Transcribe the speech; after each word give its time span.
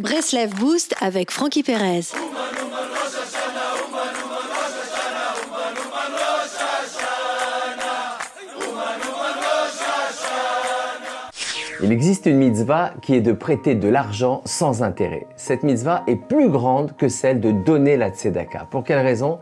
Breslev 0.00 0.54
Boost 0.54 0.94
avec 1.02 1.30
Frankie 1.30 1.62
Perez. 1.62 2.06
Il 11.82 11.92
existe 11.92 12.24
une 12.24 12.38
mitzvah 12.38 12.92
qui 13.02 13.14
est 13.14 13.20
de 13.20 13.32
prêter 13.32 13.74
de 13.74 13.88
l'argent 13.88 14.40
sans 14.46 14.82
intérêt. 14.82 15.26
Cette 15.36 15.64
mitzvah 15.64 16.02
est 16.06 16.16
plus 16.16 16.48
grande 16.48 16.96
que 16.96 17.10
celle 17.10 17.40
de 17.40 17.50
donner 17.50 17.98
la 17.98 18.08
tzedaka. 18.08 18.68
Pour 18.70 18.84
quelle 18.84 19.00
raison? 19.00 19.38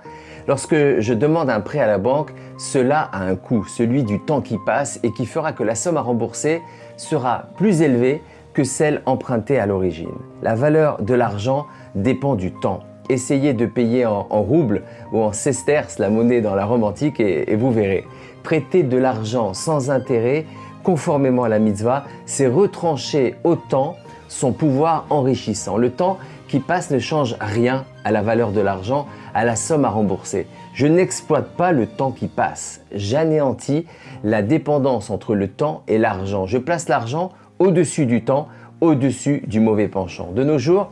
Lorsque 0.48 0.74
je 0.98 1.14
demande 1.14 1.50
un 1.50 1.60
prêt 1.60 1.78
à 1.78 1.86
la 1.86 1.98
banque, 1.98 2.32
cela 2.58 3.02
a 3.12 3.22
un 3.22 3.36
coût, 3.36 3.64
celui 3.66 4.02
du 4.02 4.18
temps 4.18 4.40
qui 4.40 4.58
passe 4.66 4.98
et 5.04 5.12
qui 5.12 5.24
fera 5.24 5.52
que 5.52 5.62
la 5.62 5.76
somme 5.76 5.98
à 5.98 6.00
rembourser 6.00 6.62
sera 6.96 7.44
plus 7.56 7.80
élevée 7.80 8.22
que 8.58 8.64
celle 8.64 9.02
empruntée 9.06 9.60
à 9.60 9.66
l'origine. 9.66 10.10
La 10.42 10.56
valeur 10.56 11.00
de 11.00 11.14
l'argent 11.14 11.66
dépend 11.94 12.34
du 12.34 12.50
temps. 12.50 12.80
Essayez 13.08 13.52
de 13.52 13.66
payer 13.66 14.04
en, 14.04 14.24
roubles 14.42 14.82
ou 15.12 15.22
en 15.22 15.32
sesterces, 15.32 16.00
la 16.00 16.10
monnaie 16.10 16.40
dans 16.40 16.56
la 16.56 16.64
Rome 16.64 16.82
antique, 16.82 17.20
et, 17.20 17.52
et 17.52 17.54
vous 17.54 17.70
verrez. 17.70 18.04
Prêter 18.42 18.82
de 18.82 18.96
l'argent 18.96 19.54
sans 19.54 19.92
intérêt 19.92 20.44
conformément 20.82 21.44
à 21.44 21.48
la 21.48 21.60
mitzvah, 21.60 22.02
c'est 22.26 22.48
retrancher 22.48 23.36
au 23.44 23.54
temps 23.54 23.94
son 24.26 24.50
pouvoir 24.50 25.06
enrichissant. 25.08 25.76
Le 25.76 25.90
temps 25.90 26.18
qui 26.48 26.58
passe 26.58 26.90
ne 26.90 26.98
change 26.98 27.36
rien 27.38 27.84
à 28.02 28.10
la 28.10 28.22
valeur 28.22 28.50
de 28.50 28.60
l'argent, 28.60 29.06
à 29.34 29.44
la 29.44 29.54
somme 29.54 29.84
à 29.84 29.88
rembourser. 29.88 30.48
Je 30.74 30.88
n'exploite 30.88 31.50
pas 31.50 31.70
le 31.70 31.86
temps 31.86 32.10
qui 32.10 32.26
passe. 32.26 32.80
J'anéantis 32.92 33.86
la 34.24 34.42
dépendance 34.42 35.10
entre 35.10 35.36
le 35.36 35.46
temps 35.46 35.84
et 35.86 35.96
l'argent. 35.98 36.46
Je 36.46 36.58
place 36.58 36.88
l'argent 36.88 37.30
au-dessus 37.58 38.06
du 38.06 38.22
temps, 38.22 38.48
au-dessus 38.80 39.42
du 39.46 39.60
mauvais 39.60 39.88
penchant. 39.88 40.30
De 40.32 40.44
nos 40.44 40.58
jours, 40.58 40.90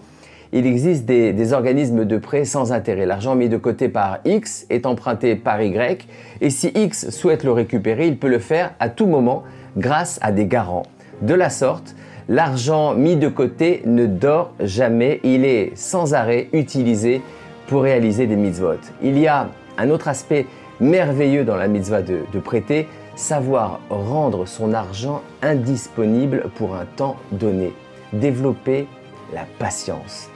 il 0.52 0.66
existe 0.66 1.04
des, 1.04 1.52
organismes 1.52 2.04
de 2.04 2.18
prêt 2.18 2.45
sans 2.45 2.73
intérêt. 2.73 3.06
L'argent 3.06 3.34
mis 3.34 3.48
de 3.48 3.56
côté 3.56 3.88
par 3.88 4.18
X 4.24 4.66
est 4.70 4.86
emprunté 4.86 5.36
par 5.36 5.60
Y 5.60 6.06
et 6.40 6.50
si 6.50 6.73
X 6.74 7.10
souhaite 7.10 7.45
le 7.45 7.52
récupérer, 7.52 8.06
il 8.06 8.16
peut 8.16 8.28
le 8.28 8.38
faire 8.38 8.73
à 8.80 8.88
tout 8.88 9.06
moment 9.06 9.42
grâce 9.76 10.18
à 10.23 10.32
des 10.32 10.46
garants. 10.46 10.84
De 11.23 11.34
la 11.34 11.50
sorte, 11.50 11.95
l'argent 12.28 12.95
mis 12.95 13.16
de 13.16 13.28
côté 13.28 13.82
ne 13.86 14.06
dort 14.06 14.54
jamais, 14.60 15.20
il 15.24 15.45
est 15.45 15.73
sans 15.74 16.14
arrêt 16.14 16.48
utilisé 16.52 17.20
pour 17.66 17.82
réaliser 17.82 18.26
des 18.26 18.36
mitzvot. 18.36 18.80
Il 19.02 19.18
y 19.18 19.26
a 19.26 19.48
un 19.78 19.90
autre 19.90 20.08
aspect 20.08 20.46
merveilleux 20.80 21.45
dans 21.45 21.57
la 21.57 21.69
mitzvah 21.69 22.02
de, 22.02 22.38
prêter, 22.41 22.88
savoir 23.15 23.80
rendre 23.88 24.46
son 24.46 24.74
argent 24.74 25.23
indisponible 25.43 26.51
pour 26.57 26.74
un 26.74 26.85
temps 26.85 27.16
donné, 27.32 27.73
développer 28.13 28.87
la 29.32 29.45
patience. 29.59 30.29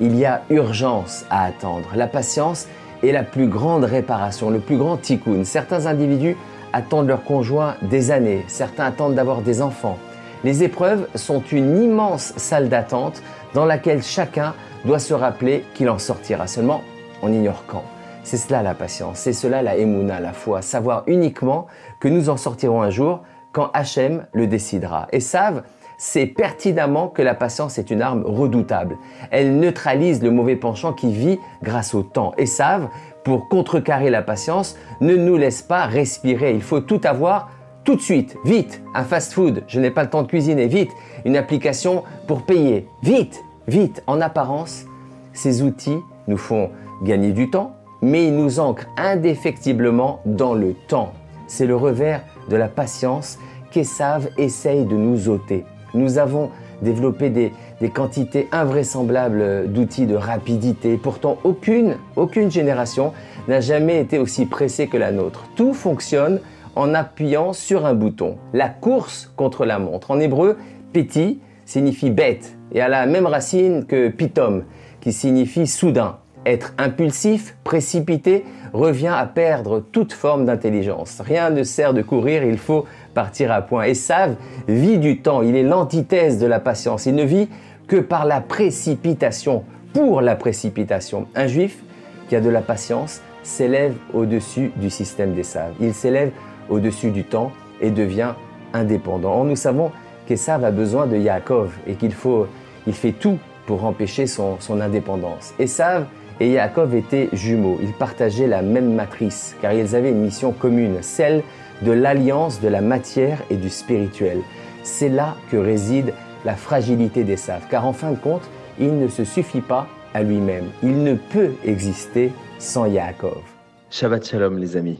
Il 0.00 0.16
y 0.16 0.26
a 0.26 0.42
urgence 0.50 1.24
à 1.30 1.44
attendre. 1.44 1.88
La 1.94 2.06
patience 2.06 2.68
est 3.02 3.12
la 3.12 3.22
plus 3.22 3.48
grande 3.48 3.84
réparation, 3.84 4.50
le 4.50 4.60
plus 4.60 4.76
grand 4.76 4.96
tikkun. 4.98 5.44
Certains 5.44 5.86
individus 5.86 6.36
attendent 6.72 7.08
leur 7.08 7.24
conjoint 7.24 7.76
des 7.82 8.10
années, 8.10 8.44
certains 8.48 8.84
attendent 8.84 9.14
d'avoir 9.14 9.40
des 9.40 9.62
enfants. 9.62 9.98
Les 10.44 10.62
épreuves 10.62 11.08
sont 11.14 11.42
une 11.50 11.82
immense 11.82 12.34
salle 12.36 12.68
d'attente 12.68 13.22
dans 13.54 13.64
laquelle 13.64 14.02
chacun 14.02 14.54
doit 14.84 14.98
se 14.98 15.14
rappeler 15.14 15.64
qu'il 15.74 15.88
en 15.88 15.98
sortira. 15.98 16.46
Seulement, 16.46 16.82
on 17.22 17.32
ignore 17.32 17.64
quand. 17.66 17.84
C'est 18.26 18.38
cela 18.38 18.60
la 18.60 18.74
patience, 18.74 19.20
c'est 19.20 19.32
cela 19.32 19.62
la 19.62 19.76
émouna, 19.76 20.18
la 20.18 20.32
foi, 20.32 20.60
savoir 20.60 21.04
uniquement 21.06 21.68
que 22.00 22.08
nous 22.08 22.28
en 22.28 22.36
sortirons 22.36 22.82
un 22.82 22.90
jour 22.90 23.22
quand 23.52 23.70
Hachem 23.72 24.26
le 24.32 24.48
décidera. 24.48 25.06
Et 25.12 25.20
savent 25.20 25.62
c'est 25.96 26.26
pertinemment 26.26 27.06
que 27.06 27.22
la 27.22 27.36
patience 27.36 27.78
est 27.78 27.88
une 27.88 28.02
arme 28.02 28.24
redoutable. 28.26 28.98
Elle 29.30 29.60
neutralise 29.60 30.24
le 30.24 30.32
mauvais 30.32 30.56
penchant 30.56 30.92
qui 30.92 31.12
vit 31.12 31.38
grâce 31.62 31.94
au 31.94 32.02
temps. 32.02 32.32
Et 32.36 32.46
savent, 32.46 32.88
pour 33.22 33.48
contrecarrer 33.48 34.10
la 34.10 34.22
patience, 34.22 34.76
ne 35.00 35.14
nous 35.14 35.36
laisse 35.36 35.62
pas 35.62 35.86
respirer. 35.86 36.52
Il 36.52 36.62
faut 36.62 36.80
tout 36.80 37.00
avoir 37.04 37.50
tout 37.84 37.94
de 37.94 38.00
suite, 38.00 38.36
vite. 38.44 38.82
Un 38.96 39.04
fast-food, 39.04 39.62
je 39.68 39.78
n'ai 39.78 39.92
pas 39.92 40.02
le 40.02 40.10
temps 40.10 40.24
de 40.24 40.28
cuisiner, 40.28 40.66
vite. 40.66 40.90
Une 41.24 41.36
application 41.36 42.02
pour 42.26 42.42
payer, 42.42 42.88
vite, 43.04 43.44
vite. 43.68 44.02
En 44.08 44.20
apparence, 44.20 44.84
ces 45.32 45.62
outils 45.62 46.00
nous 46.26 46.38
font 46.38 46.70
gagner 47.04 47.30
du 47.30 47.50
temps, 47.50 47.75
mais 48.06 48.28
ils 48.28 48.34
nous 48.36 48.60
ancrent 48.60 48.86
indéfectiblement 48.96 50.20
dans 50.24 50.54
le 50.54 50.72
temps. 50.72 51.12
C'est 51.46 51.66
le 51.66 51.76
revers 51.76 52.22
de 52.48 52.56
la 52.56 52.68
patience 52.68 53.38
qu'Essav 53.70 54.28
essaye 54.38 54.84
de 54.84 54.96
nous 54.96 55.28
ôter 55.28 55.64
nous 55.96 56.18
avons 56.18 56.50
développé 56.82 57.30
des, 57.30 57.52
quantités 57.90 58.48
invraisemblables 58.52 59.72
d'outils 59.72 60.06
de 60.06 60.14
rapidité. 60.14 60.96
Pourtant, 60.96 61.38
aucune, 61.44 61.96
aucune 62.16 62.50
génération 62.50 63.12
n'a 63.48 63.60
jamais 63.60 64.00
été 64.00 64.18
aussi 64.18 64.46
pressée 64.46 64.86
que 64.86 64.96
la 64.96 65.12
nôtre. 65.12 65.44
Tout 65.56 65.74
fonctionne 65.74 66.40
en 66.74 66.94
appuyant 66.94 67.52
sur 67.52 67.86
un 67.86 67.94
bouton. 67.94 68.36
La 68.52 68.68
course 68.68 69.32
contre 69.36 69.64
la 69.64 69.78
montre. 69.78 70.10
En 70.10 70.20
hébreu, 70.20 70.58
petit 70.92 71.40
signifie 71.64 72.10
bête 72.10 72.56
et 72.72 72.80
a 72.80 72.88
la 72.88 73.06
même 73.06 73.26
racine 73.26 73.86
que 73.86 74.08
pitom, 74.08 74.64
qui 75.00 75.12
signifie 75.12 75.66
soudain. 75.66 76.18
Être 76.46 76.74
impulsif, 76.78 77.56
précipité, 77.64 78.44
revient 78.72 79.12
à 79.12 79.26
perdre 79.26 79.80
toute 79.80 80.12
forme 80.12 80.44
d'intelligence. 80.44 81.20
Rien 81.20 81.50
ne 81.50 81.64
sert 81.64 81.92
de 81.92 82.02
courir, 82.02 82.44
il 82.44 82.56
faut 82.56 82.86
partir 83.14 83.50
à 83.50 83.62
point. 83.62 83.82
Et 83.82 83.94
Save 83.94 84.36
vit 84.68 84.98
du 84.98 85.20
temps, 85.20 85.42
il 85.42 85.56
est 85.56 85.64
l'antithèse 85.64 86.38
de 86.38 86.46
la 86.46 86.60
patience. 86.60 87.06
Il 87.06 87.16
ne 87.16 87.24
vit 87.24 87.48
que 87.88 87.96
par 87.96 88.24
la 88.24 88.40
précipitation, 88.40 89.64
pour 89.92 90.20
la 90.20 90.36
précipitation. 90.36 91.26
Un 91.34 91.48
juif 91.48 91.82
qui 92.28 92.36
a 92.36 92.40
de 92.40 92.48
la 92.48 92.60
patience 92.60 93.22
s'élève 93.42 93.94
au-dessus 94.14 94.70
du 94.76 94.88
système 94.88 95.34
des 95.34 95.42
saves. 95.42 95.72
Il 95.80 95.94
s'élève 95.94 96.30
au-dessus 96.68 97.10
du 97.10 97.24
temps 97.24 97.50
et 97.80 97.90
devient 97.90 98.34
indépendant. 98.72 99.38
Or, 99.38 99.44
nous 99.44 99.56
savons 99.56 99.90
qu'Esav 100.26 100.64
a 100.64 100.70
besoin 100.70 101.06
de 101.06 101.16
Yaakov 101.16 101.72
et 101.88 101.94
qu'il 101.94 102.12
faut, 102.12 102.46
il 102.86 102.94
fait 102.94 103.12
tout 103.12 103.38
pour 103.66 103.84
empêcher 103.84 104.26
son, 104.26 104.56
son 104.60 104.80
indépendance. 104.80 105.54
Esav 105.58 106.06
et 106.40 106.50
Yaakov 106.50 106.94
étaient 106.94 107.28
jumeaux. 107.32 107.78
Ils 107.82 107.92
partageaient 107.92 108.46
la 108.46 108.62
même 108.62 108.94
matrice 108.94 109.56
car 109.60 109.72
ils 109.72 109.94
avaient 109.94 110.10
une 110.10 110.22
mission 110.22 110.52
commune, 110.52 110.98
celle 111.02 111.42
de 111.82 111.92
l'alliance 111.92 112.60
de 112.60 112.68
la 112.68 112.80
matière 112.80 113.42
et 113.50 113.56
du 113.56 113.68
spirituel. 113.68 114.38
C'est 114.82 115.08
là 115.08 115.36
que 115.50 115.56
réside 115.56 116.12
la 116.44 116.54
fragilité 116.54 117.24
des 117.24 117.36
saves, 117.36 117.66
car 117.70 117.86
en 117.86 117.92
fin 117.92 118.12
de 118.12 118.16
compte, 118.16 118.48
il 118.78 118.98
ne 118.98 119.08
se 119.08 119.24
suffit 119.24 119.60
pas 119.60 119.88
à 120.14 120.22
lui-même. 120.22 120.66
Il 120.82 121.02
ne 121.02 121.14
peut 121.14 121.52
exister 121.64 122.32
sans 122.58 122.86
Yaakov. 122.86 123.42
Shabbat 123.90 124.26
Shalom 124.26 124.58
les 124.58 124.76
amis. 124.76 124.98